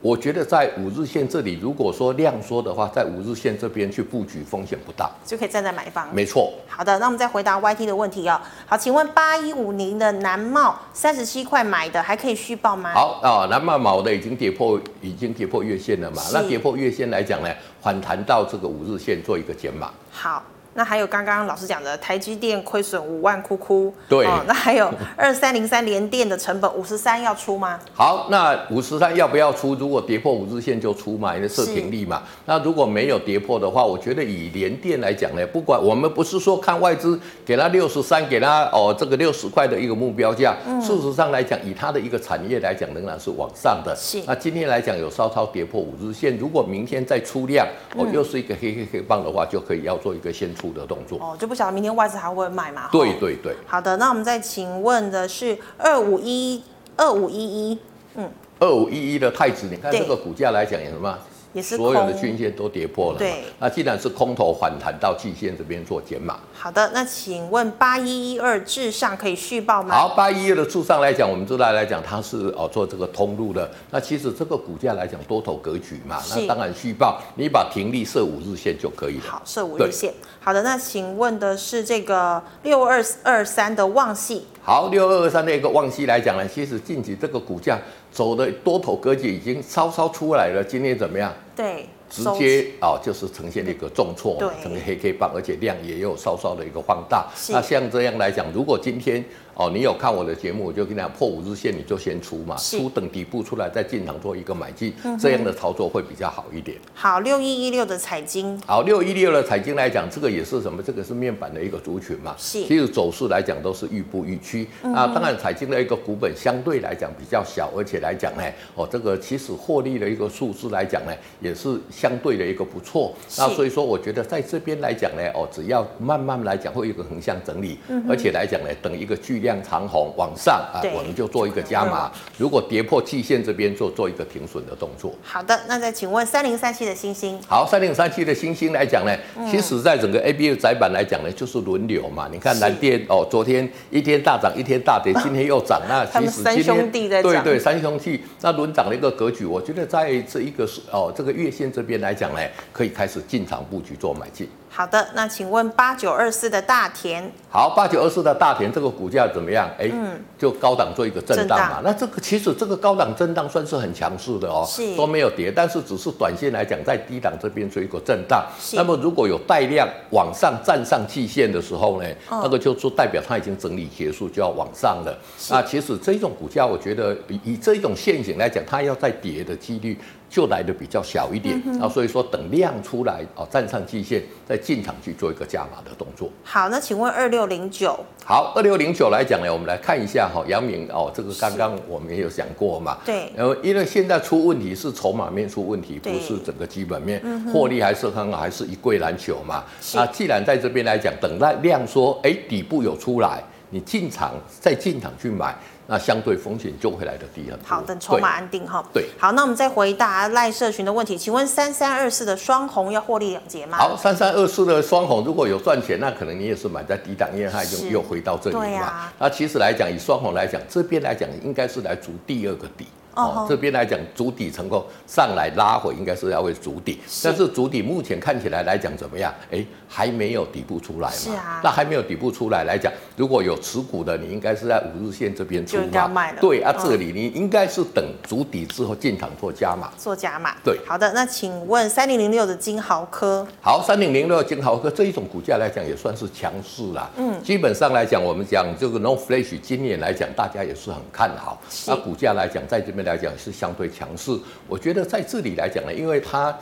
[0.06, 6.08] 我觉得在五日线这里，如果说量缩的话，在五日线这边去布局风险不大，就可以站在买方。
[6.14, 6.54] 没错。
[6.68, 8.40] 好的，那我们再回答 YT 的问题哦。
[8.68, 12.94] 好，请问八一五零的南茂三十七块买的，还可以续报吗？
[12.94, 16.22] 好啊，南茂毛的已经跌破，已经跌破月线了嘛？
[16.32, 17.50] 那跌破月线来讲呢，
[17.82, 19.90] 反弹到这个五日线做一个减码。
[20.12, 20.44] 好。
[20.78, 27.80] 那还有刚刚老师讲的台积电亏损五万哭哭，对、哦，那还有二三零三联电的成本五十三要出吗？
[27.96, 29.74] 好，那五十三要不要出？
[29.76, 32.22] 如果跌破五日线就出嘛，因为设停利嘛。
[32.46, 43.96] 那如果没有跌破的话，我觉得以联电来讲呢，不管我们不是说看外资给它六十三，给它哦这个六十块的一个目标价，嗯、事实上来讲，以它的一个产业来讲，仍然是往上的。
[43.96, 44.22] 是。
[44.28, 51.18] 那今天来讲有稍稍跌破五日线，如果明天再出量，哦又是一个黑黑黑棒的话，就可以要做一个先出的动作。
[51.20, 52.90] 哦，就不晓得明天外资还会卖吗？
[52.92, 53.56] 对对对。
[53.66, 56.64] 好的，那我们再请问的是二五一
[56.96, 57.80] 二五一一，
[58.16, 61.18] 嗯，二五一一的太子，你看这个股价来讲有什么？
[61.56, 63.46] 也是所有的均线都跌破了，对。
[63.60, 66.38] 那既然是空头反弹到季线这边做减码。
[66.54, 69.96] 好的，那请问八一一二至上可以续报吗？
[69.96, 73.72] 好，八一一二的至上来讲，我们知道来讲它是哦做这个通路的。
[73.90, 79.24] 那其实这个股价来讲多头格局嘛，那当然续报，你把停利设五日线就可以了。
[79.30, 80.14] 好，设五日线。
[80.42, 84.42] 好的，那请问的是这个六二二三的旺矽。
[84.66, 87.80] 好，六二二三的一个旺西来讲呢，其实近期这个股价
[88.12, 91.32] 走的多头格局已经稍稍出来了，今天怎么样？
[91.56, 91.86] 对。
[92.08, 97.28] 直接啊，就是呈现了一个重挫，呈现黑 K 棒，而且量也有稍稍的一个放大。
[97.50, 99.24] 那像这样来讲，如果今天
[99.56, 106.78] 哦，你有看我的节目，我就跟你讲破五日线，你就先出嘛，出等底部出来再进场做一个买进，这样的操作会比较好一点。
[106.94, 110.84] 好，六一一六的彩金，好，六一六的彩金来讲，这个也是什么？
[110.84, 112.36] 这个是面板的一个族群嘛。
[112.38, 112.66] 是。
[112.66, 114.68] 其实走势来讲都是愈步愈趋。
[114.94, 118.44] 啊，当然彩金的一个股本相对来讲比较小，而且来讲呢，
[118.76, 121.80] 哦，这个其实获利的一个数字来讲呢，也是。
[121.90, 127.78] 相对的一个不错，那所以说我觉得在这边来讲呢，哦，只要慢慢来讲会有一个横向整理，
[128.10, 132.12] 而且来讲呢，等一个巨量长红往上啊，我们就做一个加码。
[132.38, 135.14] 如果跌破季线这边做做一个停损的动作。
[135.24, 137.40] 好的，那再请问三零三七的星星。
[137.48, 139.16] 好，三零三七的星星来讲呢，
[139.50, 142.30] 其实在整个 A B F 载板来讲呢，就是轮流嘛。
[142.32, 145.82] 你看蓝电哦，昨天一天大涨，一天大跌， 今天又涨。
[145.90, 147.32] 那其实三兄弟在涨。
[147.32, 151.96] 对对，三兄弟那轮涨的一个格局，我觉得在这一个是哦这个月线这边。
[151.96, 152.40] 来讲呢，
[152.74, 154.48] 可以开始进场布局做买进。
[154.76, 157.32] 好的，那请问八九二四的大田。
[157.50, 159.70] 好，八九二四的大田这个股价怎么样？
[159.80, 161.80] 哎，嗯，就高档做一个震荡嘛。
[161.82, 168.46] 那这个其实这个高档震荡算是很强势的哦，是都没有跌，但是只是短线来讲在低档这边做一个震荡。
[168.74, 175.18] 那么如果有带量往上站上季线的时候呢，那个就是代表它已经整理结束，就要往上了。
[175.50, 179.98] 那其实这种股价，我觉得以以这种线型来讲，它要再跌的几率。
[180.30, 186.30] 就来的比较小一点，啊，所以说等量出来哦，站上季线再进场去做一个加码的动作。
[186.44, 187.98] 好，那请问二六零九？
[188.26, 197.22] 好，二六零九来讲呢，我们来看一下哈，阳明哦，这个刚刚我们也有讲过嘛，对，然后因为现在出问题是筹码面出问题，不是整个基本面，
[197.54, 199.64] 获利还是很好，还是一柜难求嘛。
[199.94, 205.56] 那既然在这边来讲，等待量说，哎，底部有出来，你进场再进场去买。
[205.88, 207.68] 那相对风险就会来得低很多。
[207.68, 208.84] 好，等筹码安定哈。
[208.94, 213.78] 对，好，那我们再回答赖社群的问题，请问三三二四的双红要获利了结吗？
[213.78, 218.64] 好，三三二四的双红如果有赚钱，那可能你也是买在低档，因为它已经又回到这里嘛。
[218.64, 219.14] 对啊。
[219.20, 222.88] 那其实来讲，以双红来讲，这边来讲应该是来足第二个底。
[223.16, 229.34] 哦，这边来讲，主底成功上来拉回，应该是要为主底，但是主底目前看起来来讲怎么样？
[229.50, 231.16] 哎，还没有底部出来嘛？
[231.16, 235.78] 是啊，那还没有底部出来来讲，如果有持股的，你应该是在五日线这边出
[236.10, 236.30] 嘛？
[236.42, 239.90] 对啊，这里你应该是等主底之后进场做加码。
[239.98, 240.56] 做加码。
[240.62, 243.48] 对，好的，那请问三零零六的金豪科？
[243.62, 247.10] 好，三零零六的晶豪科这一种股价来讲也算是强势啦。
[247.16, 251.62] 嗯，基本上来讲，我们讲这个 NOR Flash 今年来讲，大家也是很看好。
[251.88, 253.05] 那股价来讲，在这边。
[253.06, 254.38] 来讲是相对强势，
[254.68, 256.54] 我觉得在这里来讲呢，因为它。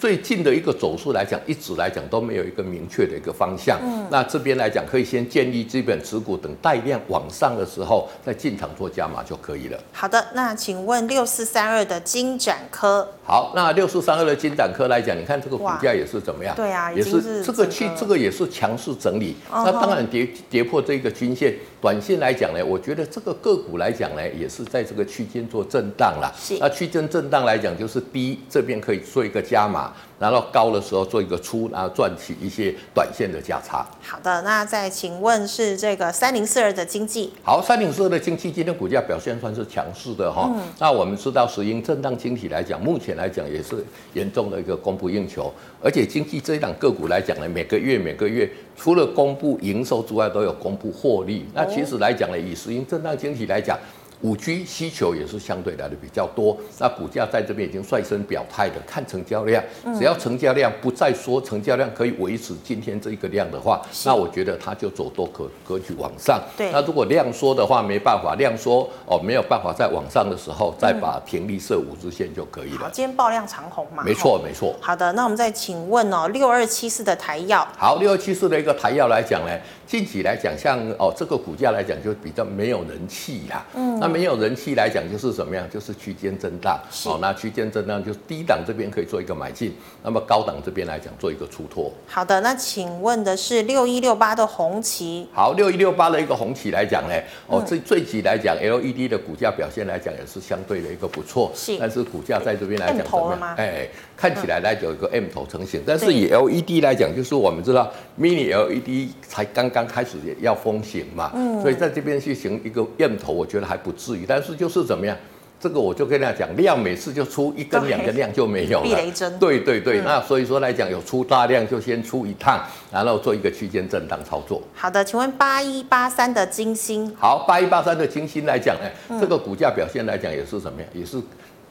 [0.00, 3.78] 最近的一个走势来讲，一直来讲都没有一个明确的一个方向。
[3.82, 9.78] 嗯，那这边来讲，可以先建立基本持股，等带量往上的时候再进场做加码就可以了。
[9.92, 13.06] 好的，那请问六四三二的金展科？
[13.22, 16.56] 好，那六四三二的金展科来讲，你看这个股价也是怎么样？
[16.56, 19.36] 对啊，也是这个去这个也是强势整理。
[19.52, 26.34] 嗯、那当然跌跌破这个均线，短线来讲呢，我觉得这个个股来讲呢，也是在这个区间做震荡了。
[26.40, 29.89] 是，那区间震荡来讲，就是低这边可以做一个加码。
[30.20, 33.86] 然后高的时候做一个出，然后赚取一些短线的价差。
[34.02, 37.32] 好的，那再请问是这个三零四二的经济？
[37.42, 40.50] 好，三零四二的经济今天股价表现算是强势的哈。
[40.54, 45.50] 嗯、那我们知道，石英震荡晶体来讲，目前来讲也是严重的一个供不应求，
[45.82, 51.46] 而且经济这一档个股来讲呢，每个月每个月除了公布营收之外，都有公布获利。
[51.48, 53.78] 哦、那其实来讲呢，以石英震荡晶体来讲。
[54.22, 59.62] 五 G 需求也是相对来的比较多，那股价在这边已经率先表态的，看成交量，
[59.98, 66.38] 只要成交量不再说成交量可以维持今天这个量的话，那我觉得它就走多可格局往上。
[66.56, 72.80] 对，那如果量缩的话，没办法，量缩哦没有办法再往上的时候，再把停利设五日线就可以了。
[72.80, 74.02] 好，今天爆量长红嘛？
[74.04, 74.74] 没错，没错。
[74.80, 77.66] 好的，那我们再请问哦，六二七四的台药。
[77.78, 83.64] 好，六二七四的一个台药来讲呢，近期来讲，像哦这个股价来讲就比较没有人气呀。
[83.74, 85.68] 嗯，那没有人气来讲就是怎么样？
[85.70, 86.80] 就是区间震荡。
[87.06, 91.92] 哦，那区间震荡就是低档这边可以做一个买进，那么高档这边来讲做一个出脱。
[92.06, 95.28] 好的，那请问的是六一六八的红旗。
[95.32, 97.14] 好，六一六八的一个红旗来讲呢，
[97.46, 101.52] 哦这最近来讲 LED 的股价表现来讲也是相对的一个不错。
[101.54, 103.54] 是，但是股价在这边来讲怎么样？
[103.56, 103.88] 哎，
[104.20, 107.90] 看起来来有一个 M 头成型，但是以 LED 来讲，就是我们知道
[108.20, 115.16] Mini LED 才刚刚开始要风行嘛，嗯，所以在这边去行一个 M 头，我觉得还不至于，但是就是怎么样？
[115.58, 118.84] 这个我就跟大家讲，量每次就出一根两根量就没有了。
[118.84, 119.38] 避雷针。
[119.38, 122.62] 对对对，嗯、那所以说来讲，有出大量就先出一趟，
[122.92, 124.62] 然后做一个区间震荡操作。
[124.74, 127.10] 好的，请问八一八三的金星。
[127.18, 130.90] 好，八一八三的金星来讲呢，嗯、这个股价表现来讲也是什么样？
[130.92, 131.18] 也是。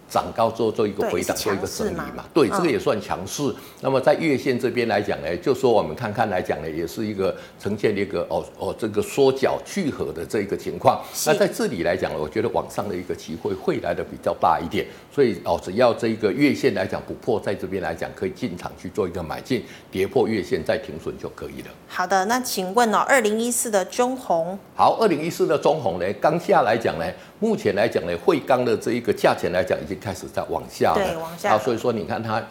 [0.10, 3.53] 涨高之后做一个回档，做一个整理嘛，对，这个也算强势。
[3.82, 10.99] 那么在月线这边来讲呢，就说我们看看来讲呢，也是一个呈现一个哦哦这个缩脚聚合的这个情况。
[11.28, 14.88] 那在这里来讲，我觉得往上的一个机会会来的比较大一点。
[15.14, 21.68] 所以哦，只要这个月线来讲不破，在这边来讲可以进场去做一个买进，跌破月线再停损就可以了。
[21.88, 24.57] 好的，那请问哦，二零一四的中红。
[24.76, 27.05] 好，二零一四的中红呢，刚下来讲呢，
[27.39, 29.99] 目前来讲呢，汇钢的这一个价钱来讲已经。
[30.00, 31.60] 开始在往下了，对，往下。
[31.60, 32.41] 所以说你看它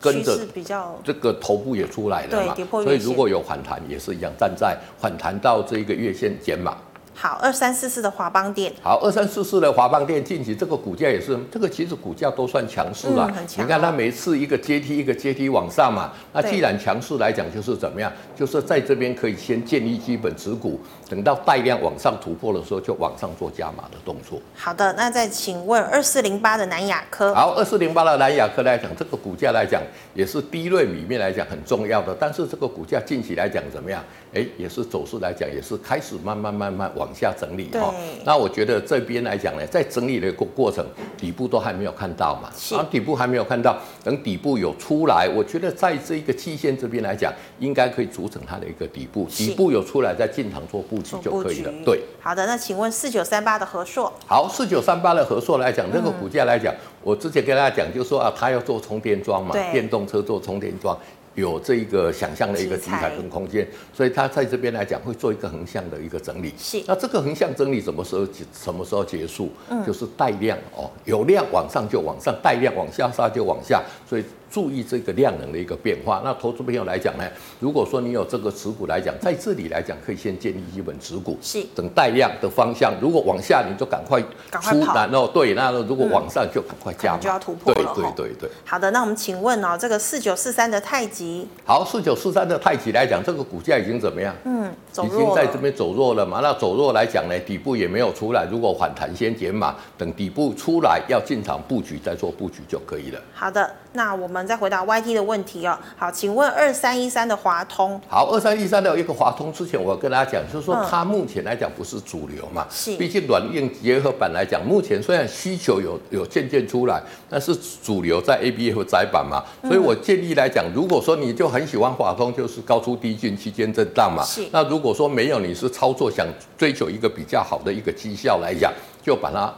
[0.00, 6.76] 跟着比较这个头部也出来了嘛，对，所以如果有反弹也是一样，站在反弹到这一个月线减码。
[7.14, 8.72] 好，二三四四的华邦店。
[8.82, 13.26] 好，二三四四的华邦店近期这个股价也是，这个其实股价都算强势了。
[13.28, 13.64] 很强。
[13.64, 18.12] 你看它每次一个阶梯一个阶梯往上嘛，那既然强势来讲，就是怎么样？
[18.36, 24.40] 就是在这边可以先建立基本持股，等到带量往上突破的时候，就往上做加码的动作。
[24.56, 27.32] 好的，那再请问二四零八的南亚科。
[27.32, 29.80] 好，二四零八的南亚科来讲，这个股价来讲
[30.14, 34.02] 也是低瑞里面来讲很重要的，但是这个股价近期来讲怎么样？
[34.34, 37.94] 哎，也是走势来讲，也是开始慢慢慢慢往下整理哈。
[38.24, 40.84] 那我觉得这边来讲呢，在整理的过过程，
[41.16, 42.50] 底部都还没有看到嘛。
[42.56, 42.74] 是。
[42.74, 49.26] 啊，底部还没有看到，等底部有出来，我觉得在这一个期限这边来讲，应该可以组成它的一个底部。
[49.26, 51.72] 底部有出来，再进场做布局就可以了。
[51.84, 52.00] 对。
[52.20, 54.12] 好的，那请问四九三八的和硕。
[54.26, 60.98] 好，四九三八的和硕来讲，这个股价来讲，嗯、我之前跟大家讲，就是说啊，它要做充电桩嘛，电动车做充电桩。
[61.34, 66.52] 有这一个想象的一个题材跟空间，所以它在这边来讲会做一个横向的一个整理。
[66.58, 69.50] 是，那这个横向整理什么时候结什么时候结束？
[69.68, 74.24] 嗯，就是带量哦，有量往上就往上，带量往下杀就往下，所以。
[74.54, 76.22] 注意这个量能的一个变化。
[76.22, 77.24] 那投资朋友来讲呢，
[77.58, 82.94] 如果说你有这个持股来讲，在这里来讲可以先建立基本持股，是等待量的方向。
[83.00, 84.20] 如果往下你就赶快
[84.62, 87.92] 出，然后对，那如果往上就赶快加，就要突破了。
[87.96, 88.50] 对对对对。
[88.64, 94.32] 好的，那我们请问哦，这个四九四三的太极，好，四九四三的太极来讲，这个股价已经怎么样？
[94.44, 96.38] 嗯，已经在这边走弱了嘛。
[96.40, 98.46] 那走弱来讲呢，底部也没有出来。
[98.48, 103.20] 如果反弹先减码，等底部出来要进场布局，再做布局就可以了。
[103.32, 105.24] 好的，那我们再回答 YT 的。
[105.24, 126.26] 问题哦，好，请问二三一三的华通，好，二三一三的一个华通，之前我跟大家讲，就是说它目前来讲不是主流嘛，是，毕竟软硬结合板来讲，目前虽然需求有有渐渐出来，但是主流在 ABF 窄板嘛，所以我建议来讲，如果说你就很喜欢华通，就是高出低进区间震荡嘛，是，那如果说没有，你是操作想
[126.58, 128.70] 追求一个比较好的一个绩效来讲，
[129.02, 129.50] 就把它。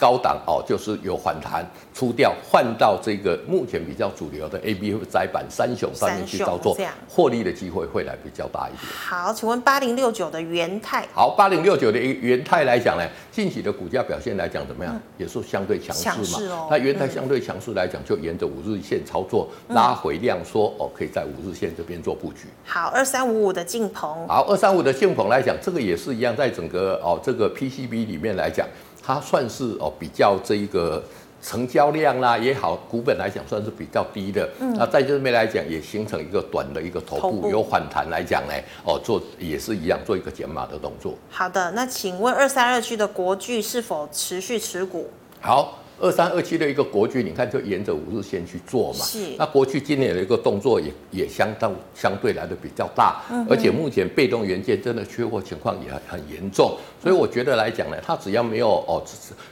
[0.00, 6.74] 高档哦，就是有反弹出掉，换到这个目前比较主流的 A B 载板三雄上面去操作，
[7.06, 8.92] 获利的机会会来比较大一点。
[8.92, 11.06] 好，请问八零六九的元泰。
[11.12, 14.94] 好，八零六九的元泰来讲呢，近期的股价表现来讲怎么样？
[14.94, 16.54] 嗯、也是相对强势嘛。
[16.54, 22.46] 哦、那元泰相对强势来讲，就沿着五日线操作，嗯、拉回量缩哦，可以在五日线这边做布局。
[22.64, 24.26] 好，二三五五的晋鹏。
[24.26, 28.66] 好，二三五的晋鹏来讲，这个也是一样，在整个哦这个 P C B 里面来讲。
[29.02, 31.02] 它算是哦比较这一个
[31.42, 34.48] 成交量啦也好，股本来讲算是比较低的。
[34.60, 41.14] 嗯，那在这边来讲也形成一个短的一个头部，头部有反弹来讲呢，哦做也是一样做一个减码的动作。
[41.30, 45.10] 好的，那请问二三二区的国巨是否持续持股？
[45.40, 45.79] 好。
[46.00, 49.04] 二三二七的一个国巨，你看就沿着五日线去做嘛。
[49.04, 49.18] 是。
[49.38, 59.04] 那国巨今年的一个动作也也相当相对来的比较大，嗯、而且目前被动元件真的缺货情况也很很严重，所以我觉得来讲呢，它只要没有哦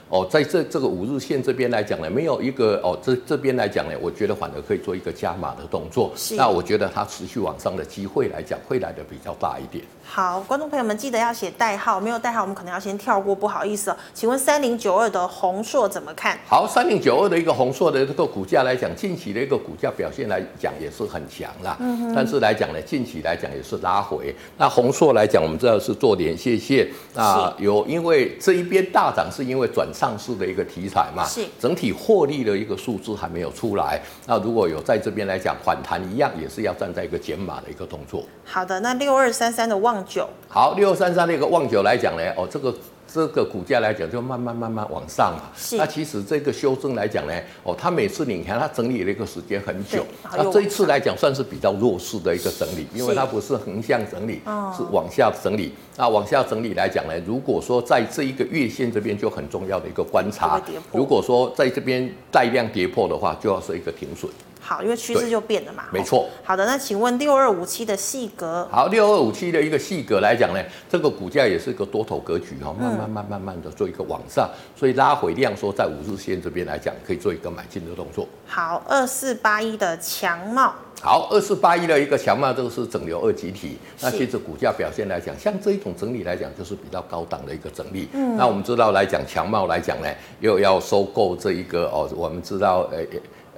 [0.09, 6.11] 哦在这这个五日线这边来讲呢，没有一个哦这这边来讲呢，我觉得反而可以做一个加码的动作。
[6.15, 6.35] 是。
[6.35, 9.83] 那我觉得它持续往上的机会来讲，会来的比较大一点。
[10.11, 13.97] 好，观众朋友们记得要写代号，没有代号我们可能要先跳过，不好意思哦。
[14.11, 16.35] 请问三零九二的宏硕怎么看？
[16.47, 21.77] 好，三零九二的一个宏硕的这个股价来讲，近期的一个股价表现来讲也是很强啦。
[21.79, 22.15] 嗯哼。
[22.15, 24.35] 但是来讲呢，近期来讲也是拉回。
[24.57, 31.23] 那宏硕来讲，我们知道是做连线线，那有因为这一边大涨是因为转上市的一个题材嘛。
[31.23, 31.45] 是。
[31.59, 34.01] 整体获利的一个数字还没有出来。
[34.25, 38.23] 那如果有在这边来讲反弹一样，也是要站在一个减码的一个动作。
[38.43, 40.27] 好的，那六二三三的旺九。
[40.47, 42.73] 好，六二三三那个旺九来讲呢，哦，这个。
[43.11, 45.49] 这个股价来讲，就慢慢慢慢往上嘛。
[45.75, 47.33] 那其实这个修正来讲呢，
[47.63, 54.41] 哦，它每次你看它整理了一个时间很久，那这一次来讲算是比较弱势的一个整理，因为它不是横向整理，
[54.77, 55.73] 是往下整理。
[55.97, 60.61] 那往下整理来讲呢，如果说在这一个月线这边就很重要的一个观察，
[60.93, 64.31] 如果说在这边带量跌破的话，就要是一个停损。
[64.69, 65.85] 好，因为趋势就变了嘛。
[65.91, 66.29] 没错。
[66.43, 68.67] 好的，那请问六二五七的细格。
[68.71, 78.27] 好，六二五七的一个细格来讲呢，这个股价也是一个多头格局哈，慢慢慢慢慢的做一个往上，所以拉回量说在五日线这边来讲，可以做一个买进的动作。
[78.45, 80.75] 好，二四八一的强茂。
[81.01, 83.79] 好，二四八一的一个强茂，这个是整流二极体。
[84.01, 88.07] 那其实股价表现来讲，像这一种整理来讲，就是比较高档的一个整理。
[88.13, 88.37] 嗯。
[88.37, 90.07] 那我们知道来讲，强茂来讲呢，
[90.41, 92.99] 又要收购这一个哦，我们知道，呃。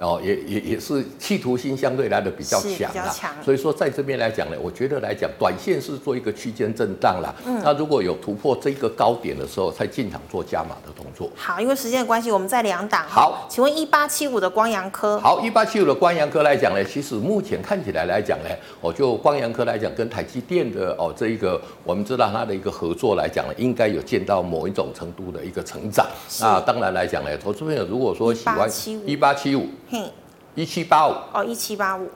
[0.02, 7.32] 哦，也也也是企图心相对来的比较强啦，所以说在这边来讲呢，我觉得来讲，短线是做一个区间震荡啦。
[7.46, 11.30] 嗯，那如果有突破这个高点的时候，才进场做加码的动作。
[11.36, 13.06] 好，因为时间的关系，我们再两档。
[13.08, 15.20] 好，请问一八七五的光阳科。
[15.20, 18.50] 好，一八七五的光阳科来讲呢，其实目前看起来来讲呢，
[18.80, 26.04] 哦，就光阳科来讲，跟台积电的哦这一个，我们知道它的一个合作来讲呢，应该有见到某一种程度的一个成长。
[26.40, 28.68] 那当然来讲呢，投资朋友如果说喜欢
[29.06, 30.10] 一八七五，嘿。
[30.54, 31.12] 一七八五。
[31.34, 32.08] 哦，一七八五，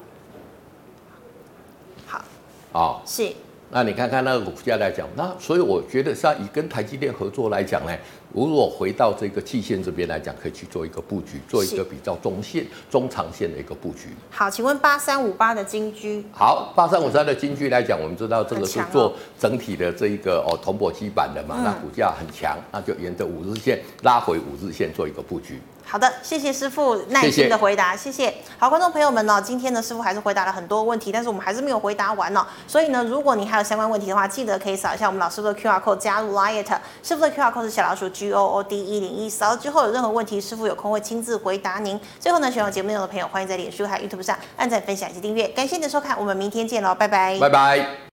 [2.07, 2.25] 好，
[2.73, 3.31] 哦，是，
[3.71, 7.93] 那你看看那个股价来讲，那所以我觉得像以跟台积电合作来讲呢，
[8.33, 14.09] 如果回到这个季线这边来讲，可以去做一个布局，做一个比较中线、中长线的一个布局。
[14.31, 25.59] 好，请问八三五八的金居，好，八三五三的金居来讲，我们知道这个是做整体的这一个哦铜箔基板的嘛，那股价很强，那就沿着五日线拉回五日线做一个布局。
[25.89, 28.35] 好的，谢谢师傅耐心的回答，谢谢。
[28.59, 32.45] 好，观众朋友们呢，今天呢，师傅还是回答了很多问题，但是我们还是没有回答完呢。
[32.67, 36.67] 所以呢，如果你还有相关问题的话，记得可以扫一下我们老师傅的 QR code 加入 Liet，
[37.03, 41.99] 师傅的 QR code 是小老鼠 G O O D 一零一，扫了之后有任何问题，师傅有空会亲自回答您。
[42.19, 45.47] 最后呢，喜欢节目内容的朋友，欢迎在脸书还有 YouTube 上按赞、分享以及订阅。
[45.49, 48.16] 感谢你的收看，我们明天见喽，拜拜，拜拜。